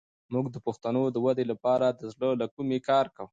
[0.33, 3.29] موږ د پښتو د ودې لپاره د زړه له کومې کار کوو.